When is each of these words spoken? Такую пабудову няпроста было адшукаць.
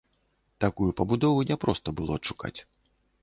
Такую 0.63 0.87
пабудову 1.01 1.45
няпроста 1.51 1.95
было 1.99 2.17
адшукаць. 2.21 2.57